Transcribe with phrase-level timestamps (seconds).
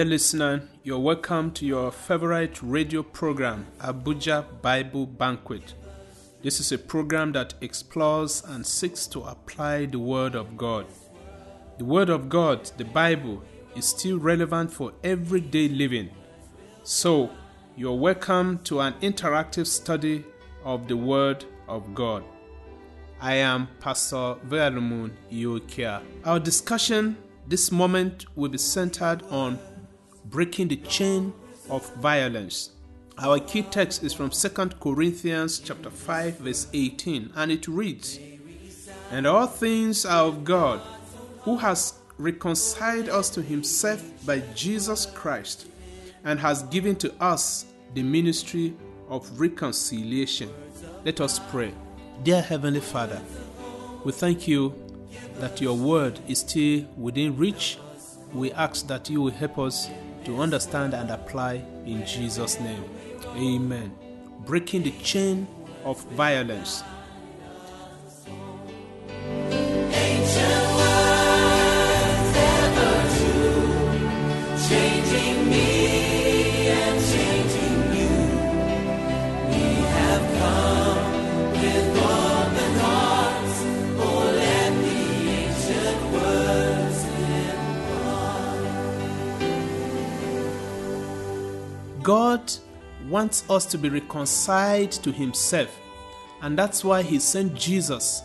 [0.00, 5.74] Dear listener, you're welcome to your favorite radio program, Abuja Bible Banquet.
[6.42, 10.86] This is a program that explores and seeks to apply the Word of God.
[11.76, 13.42] The Word of God, the Bible,
[13.76, 16.08] is still relevant for everyday living.
[16.82, 17.28] So,
[17.76, 20.24] you're welcome to an interactive study
[20.64, 22.24] of the Word of God.
[23.20, 26.00] I am Pastor Vealumun Iokia.
[26.24, 27.18] Our discussion
[27.50, 29.58] this moment will be centered on
[30.30, 31.32] breaking the chain
[31.68, 32.70] of violence.
[33.18, 38.18] Our key text is from 2 Corinthians chapter 5 verse 18 and it reads,
[39.10, 40.80] "And all things are of God,
[41.42, 45.66] who has reconciled us to himself by Jesus Christ
[46.24, 48.74] and has given to us the ministry
[49.08, 50.50] of reconciliation."
[51.04, 51.74] Let us pray.
[52.22, 53.20] Dear heavenly Father,
[54.04, 54.74] we thank you
[55.40, 57.78] that your word is still within reach.
[58.32, 59.88] We ask that you will help us
[60.24, 62.84] to understand and apply in Jesus' name.
[63.36, 63.94] Amen.
[64.46, 65.46] Breaking the chain
[65.84, 66.82] of violence.
[92.02, 92.52] God
[93.08, 95.78] wants us to be reconciled to Himself,
[96.42, 98.22] and that's why He sent Jesus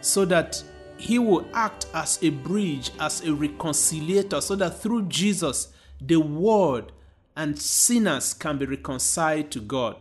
[0.00, 0.62] so that
[0.96, 5.68] He will act as a bridge, as a reconciliator, so that through Jesus,
[6.00, 6.92] the world
[7.36, 9.96] and sinners can be reconciled to God.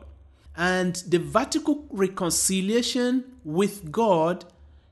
[0.56, 4.46] And the vertical reconciliation with God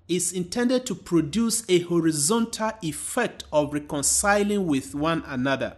[0.08, 5.76] is intended to produce a horizontal effect of reconciling with one another.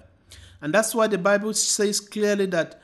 [0.62, 2.80] And that's why the Bible says clearly that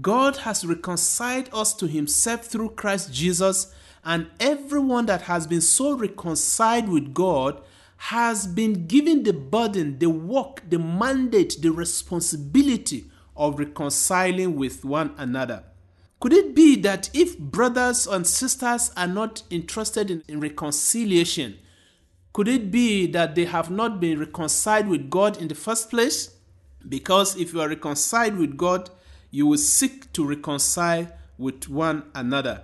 [0.00, 3.72] God has reconciled us to himself through Christ Jesus,
[4.04, 7.62] and everyone that has been so reconciled with God
[7.96, 15.14] has been given the burden, the work, the mandate, the responsibility of reconciling with one
[15.16, 15.64] another.
[16.20, 21.58] Could it be that if brothers and sisters are not interested in, in, reconciliation,
[22.32, 26.34] could it be that they have not been reconciled with God in the first place?
[26.88, 28.90] Because if you are reconciled with God,
[29.30, 31.08] you will seek to reconcile
[31.38, 32.62] with one another.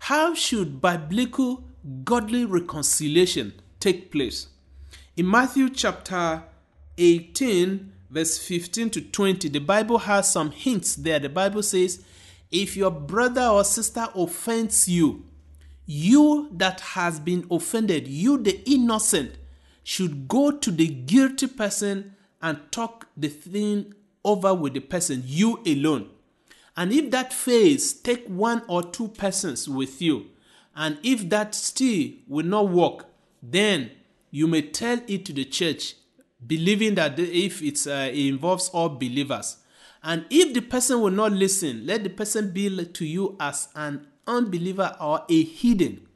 [0.00, 1.64] How should biblical
[2.04, 4.48] godly reconciliation take place?
[5.16, 6.42] In Matthew chapter
[6.96, 11.18] 18, verse 15 to 20, the Bible has some hints there.
[11.18, 12.04] The Bible says,
[12.50, 15.24] If your brother or sister offends you,
[15.86, 19.36] you that has been offended, you the innocent,
[19.82, 23.94] should go to the guilty person and talk the thing
[24.24, 26.08] over with the person, you alone.
[26.76, 30.26] And if that fails, take one or two persons with you.
[30.76, 33.06] And if that still will not work,
[33.42, 33.90] then
[34.30, 35.94] you may tell it to the church,
[36.46, 39.56] believing that if uh, it involves all believers.
[40.02, 44.06] And if the person will not listen, let the person be to you as an
[44.26, 46.06] unbeliever or a heathen.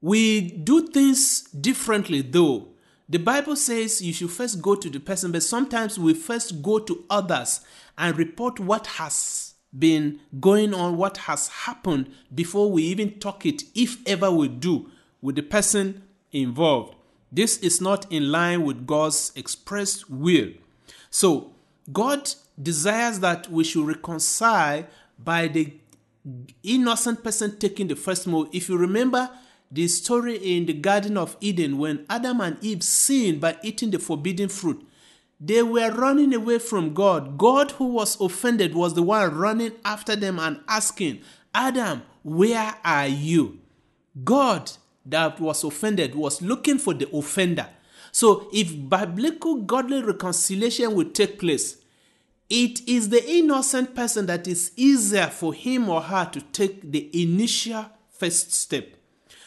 [0.00, 2.68] We do things differently though.
[3.08, 6.80] The Bible says you should first go to the person, but sometimes we first go
[6.80, 7.60] to others
[7.96, 13.62] and report what has been going on, what has happened before we even talk it,
[13.74, 14.90] if ever we do,
[15.20, 16.02] with the person
[16.32, 16.96] involved.
[17.30, 20.50] This is not in line with God's expressed will.
[21.10, 21.52] So,
[21.92, 24.86] God desires that we should reconcile
[25.18, 25.72] by the
[26.62, 28.48] innocent person taking the first move.
[28.52, 29.30] If you remember,
[29.70, 33.98] the story in the Garden of Eden when Adam and Eve sinned by eating the
[33.98, 34.86] forbidden fruit.
[35.38, 37.36] They were running away from God.
[37.36, 41.20] God, who was offended, was the one running after them and asking,
[41.54, 43.58] Adam, where are you?
[44.24, 44.72] God,
[45.04, 47.68] that was offended, was looking for the offender.
[48.12, 51.76] So, if biblical godly reconciliation will take place,
[52.48, 57.10] it is the innocent person that is easier for him or her to take the
[57.22, 58.95] initial first step.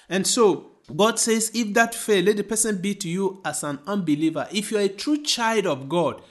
[0.09, 3.79] And so God says, if that fail, let the person be to you as an
[3.85, 4.47] unbeliever.
[4.51, 6.21] If you're a true child of God,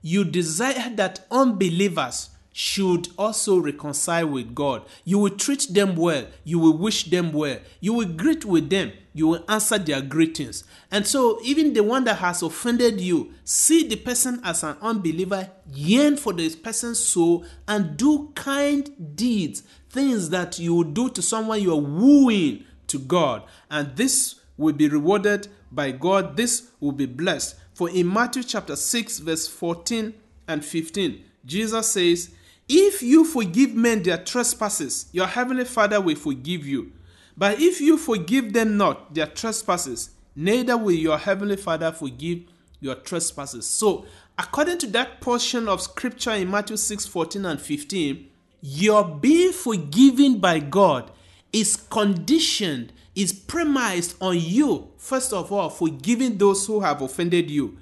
[0.00, 4.82] you desire that unbelievers should also reconcile with God.
[5.04, 6.26] You will treat them well.
[6.42, 7.58] You will wish them well.
[7.80, 8.92] You will greet with them.
[9.12, 10.64] You will answer their greetings.
[10.90, 15.50] And so, even the one that has offended you, see the person as an unbeliever,
[15.70, 21.20] yearn for this person's soul, and do kind deeds, things that you would do to
[21.20, 22.64] someone you are wooing
[22.96, 26.36] to God, and this will be rewarded by God.
[26.36, 27.56] This will be blessed.
[27.74, 30.14] For in Matthew chapter 6, verse 14
[30.48, 32.30] and 15, Jesus says,
[32.68, 36.92] If you forgive men their trespasses, your heavenly Father will forgive you.
[37.36, 42.44] But if you forgive them not their trespasses, neither will your heavenly Father forgive
[42.80, 43.66] your trespasses.
[43.66, 44.06] So,
[44.38, 48.30] according to that portion of scripture in Matthew 6 14 and 15,
[48.62, 51.10] your being forgiven by God
[51.56, 57.78] is conditioned, is premised on you, first of all, forgiving those who have offended you.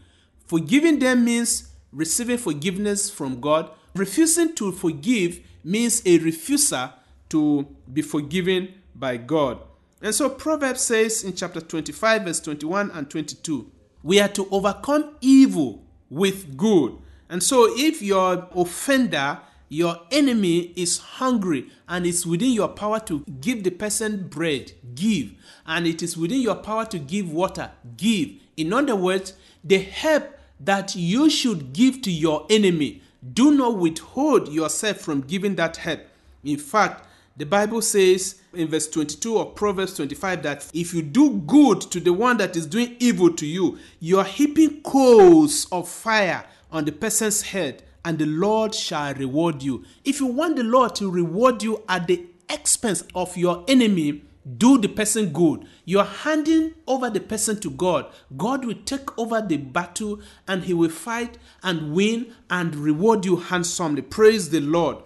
[0.46, 3.70] Forgiving them means receiving forgiveness from God.
[3.96, 6.92] Refusing to forgive means a refuser
[7.30, 9.58] to be forgiven by God.
[10.00, 13.70] And so Proverbs says in chapter 25, verse 21 and 22,
[14.04, 16.96] we are to overcome evil with good.
[17.28, 23.24] And so if your offender, your enemy is hungry and it's within your power to
[23.40, 25.32] give the person bread, give.
[25.66, 28.30] And it is within your power to give water, give.
[28.56, 33.02] In other words, the help that you should give to your enemy,
[33.32, 36.00] do not withhold yourself from giving that help.
[36.44, 37.06] In fact,
[37.36, 41.98] the Bible says in verse 22 of Proverbs 25 that if you do good to
[41.98, 46.84] the one that is doing evil to you, you are heaping coals of fire on
[46.84, 49.84] the person's head, and the Lord shall reward you.
[50.04, 54.22] If you want the Lord to reward you at the expense of your enemy,
[54.58, 55.66] do the person good.
[55.86, 58.06] You're handing over the person to God.
[58.36, 63.36] God will take over the battle and he will fight and win and reward you
[63.36, 64.02] handsomely.
[64.02, 64.98] Praise the Lord.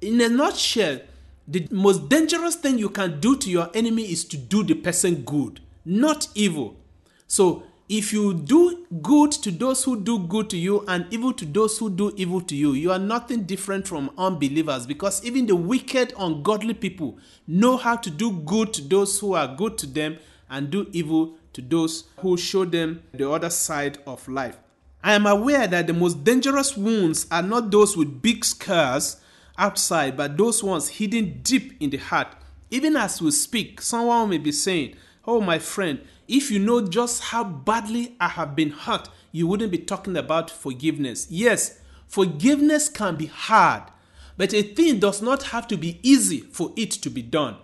[0.00, 1.00] In a nutshell,
[1.46, 5.22] the most dangerous thing you can do to your enemy is to do the person
[5.22, 6.76] good, not evil.
[7.28, 11.44] So, if you do good to those who do good to you and evil to
[11.44, 15.54] those who do evil to you, you are nothing different from unbelievers because even the
[15.54, 17.16] wicked, ungodly people
[17.46, 20.18] know how to do good to those who are good to them
[20.50, 24.58] and do evil to those who show them the other side of life.
[25.02, 29.20] I am aware that the most dangerous wounds are not those with big scars
[29.56, 32.34] outside, but those ones hidden deep in the heart.
[32.70, 34.96] Even as we speak, someone may be saying,
[35.26, 39.72] Oh, my friend, if you know just how badly I have been hurt, you wouldn't
[39.72, 41.26] be talking about forgiveness.
[41.30, 43.82] Yes, forgiveness can be hard,
[44.36, 47.56] but a thing does not have to be easy for it to be done.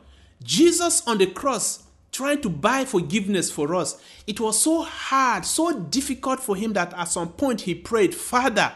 [0.43, 5.73] Jesus on the cross trying to buy forgiveness for us, it was so hard, so
[5.73, 8.73] difficult for him that at some point he prayed, Father,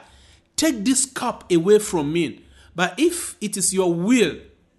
[0.57, 2.43] take this cup away from me.
[2.75, 4.37] But if it is your will,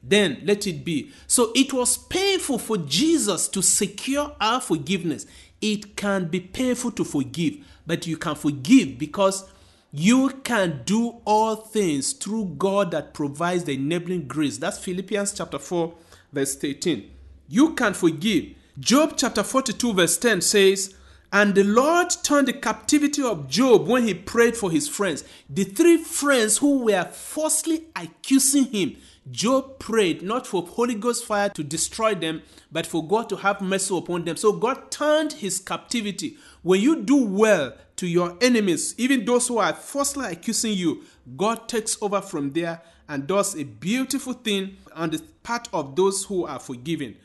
[0.07, 1.12] then let it be.
[1.27, 5.25] So it was painful for Jesus to secure our forgiveness.
[5.62, 9.50] It can be painful to forgive, but you can forgive because
[9.92, 14.57] you can do all things through God that provides the enabling grace.
[14.57, 15.94] That's Philippians chapter 4,
[16.31, 17.10] verse 13.
[17.48, 18.56] You can forgive.
[18.80, 20.94] Job chapter 42, verse 10 says,
[21.33, 25.24] and the Lord turned the captivity of Job when he prayed for his friends.
[25.50, 28.95] The three friends who were falsely accusing him
[29.31, 32.41] Job prayed not for Holy Ghost fire to destroy them,
[32.71, 34.38] but for God to have mercy upon them.
[34.38, 36.38] So God turned his captivity.
[36.62, 41.03] When you do well to your enemies, even those who are falsely accusing you,
[41.36, 46.25] God takes over from there and does a beautiful thing on the part of those
[46.25, 47.15] who are forgiven.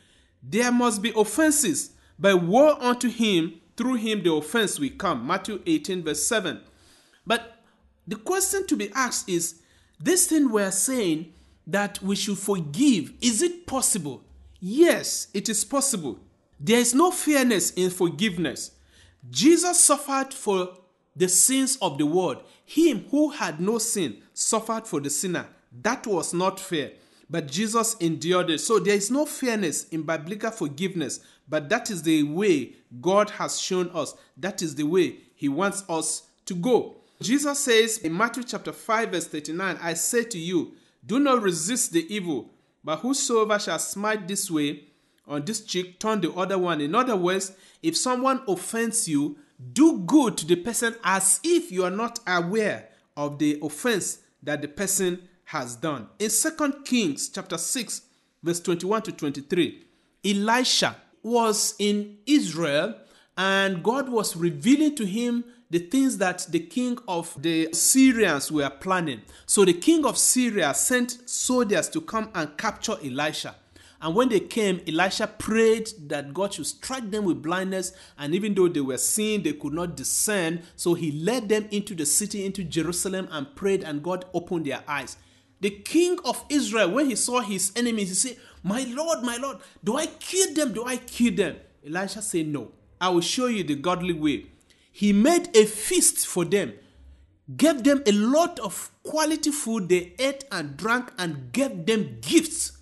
[0.43, 5.27] There must be offenses, but woe unto him through him the offense will come.
[5.27, 6.61] Matthew 18, verse 7.
[7.27, 7.59] But
[8.07, 9.61] the question to be asked is
[10.01, 11.33] this thing we're saying
[11.67, 14.23] that we should forgive, is it possible?
[14.61, 16.19] Yes, it is possible.
[16.59, 18.73] There is no fairness in forgiveness.
[19.31, 20.77] Jesus suffered for
[21.15, 22.43] the sins of the world.
[22.65, 25.47] Him who had no sin suffered for the sinner.
[25.83, 26.93] That was not fair.
[27.31, 28.59] But Jesus endured it.
[28.59, 33.61] So there is no fairness in biblical forgiveness, but that is the way God has
[33.61, 34.15] shown us.
[34.37, 36.97] That is the way He wants us to go.
[37.21, 40.73] Jesus says in Matthew chapter 5, verse 39, I say to you,
[41.05, 42.51] do not resist the evil,
[42.85, 44.85] but whosoever shall smite this way
[45.27, 46.81] on this cheek, turn the other one.
[46.81, 47.53] In other words,
[47.83, 49.37] if someone offends you,
[49.73, 54.63] do good to the person as if you are not aware of the offense that
[54.63, 56.09] the person has done.
[56.19, 58.03] In 2 Kings chapter 6,
[58.43, 59.85] verse 21 to 23,
[60.25, 62.95] Elisha was in Israel
[63.37, 68.71] and God was revealing to him the things that the king of the Syrians were
[68.71, 69.21] planning.
[69.45, 73.55] So the king of Syria sent soldiers to come and capture Elisha.
[74.01, 77.93] And when they came, Elisha prayed that God should strike them with blindness.
[78.19, 80.63] And even though they were seeing, they could not discern.
[80.77, 84.83] So he led them into the city, into Jerusalem, and prayed, and God opened their
[84.89, 85.17] eyes.
[85.63, 89.57] The king of Israel, when he saw his enemies, he said, My Lord, my Lord,
[89.83, 90.75] do I kill them?
[90.75, 91.57] Do I kill them?
[91.87, 92.73] Elisha said, No.
[93.01, 94.47] I will show you the godly way
[94.93, 96.75] he made a feast for them.
[97.57, 99.89] gave them a lot of quality food.
[99.89, 102.79] They ate and drank and gave them gifts.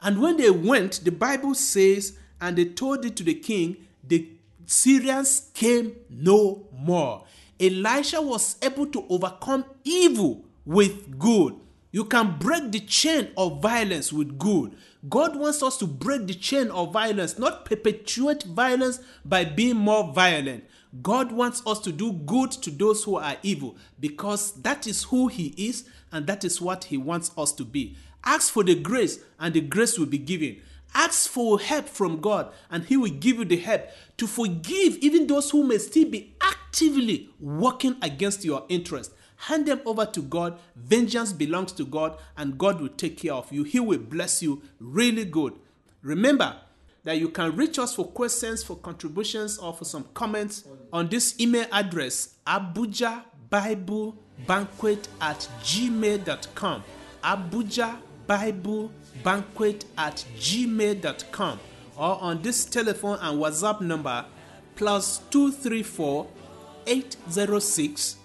[0.00, 4.28] And when they went, the Bible says, and they told it to the king, the
[4.66, 7.24] Syrians came no more.
[7.60, 11.56] Elisha was able to overcome evil with good.
[11.90, 14.76] You can break the chain of violence with good.
[15.08, 20.12] God wants us to break the chain of violence, not perpetuate violence by being more
[20.12, 20.64] violent.
[21.02, 25.28] God wants us to do good to those who are evil because that is who
[25.28, 27.96] He is and that is what He wants us to be.
[28.24, 30.60] Ask for the grace and the grace will be given.
[30.94, 33.86] Ask for help from God and He will give you the help
[34.18, 39.12] to forgive even those who may still be actively working against your interest.
[39.38, 40.58] Hand them over to God.
[40.76, 43.64] Vengeance belongs to God, and God will take care of you.
[43.64, 45.54] He will bless you really good.
[46.02, 46.56] Remember
[47.04, 51.38] that you can reach us for questions, for contributions, or for some comments on this
[51.40, 54.16] email address abuja bible
[54.46, 56.82] banquet at gmail.com
[57.22, 58.90] abuja bible
[59.22, 61.58] banquet at gmail.com
[61.96, 64.24] or on this telephone and whatsapp number
[64.76, 66.26] plus 234
[66.86, 68.16] 806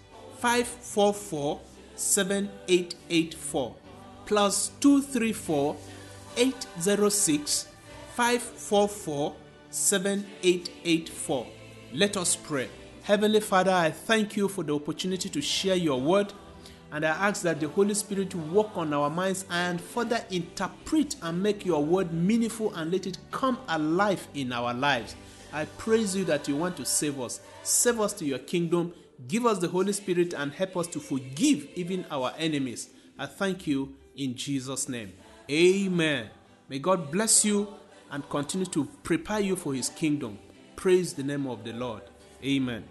[0.43, 1.61] 544
[1.95, 3.75] 7884
[4.25, 5.77] plus 234
[6.35, 7.67] 806
[8.13, 9.35] 544
[9.69, 11.47] 7884.
[11.93, 12.67] Let us pray.
[13.03, 16.33] Heavenly Father, I thank you for the opportunity to share your word.
[16.91, 21.41] And I ask that the Holy Spirit work on our minds and further interpret and
[21.41, 25.15] make your word meaningful and let it come alive in our lives.
[25.53, 27.39] I praise you that you want to save us.
[27.63, 28.93] Save us to your kingdom.
[29.27, 32.89] Give us the Holy Spirit and help us to forgive even our enemies.
[33.17, 35.13] I thank you in Jesus' name.
[35.49, 36.29] Amen.
[36.69, 37.67] May God bless you
[38.11, 40.39] and continue to prepare you for his kingdom.
[40.75, 42.03] Praise the name of the Lord.
[42.43, 42.83] Amen.